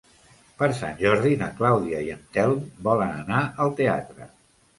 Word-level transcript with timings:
Per 0.61 0.69
Sant 0.77 0.95
Jordi 1.01 1.33
na 1.41 1.49
Clàudia 1.59 1.99
i 2.07 2.09
en 2.15 2.25
Telm 2.39 2.65
volen 2.89 3.15
anar 3.19 3.45
al 3.67 3.77
teatre. 3.83 4.29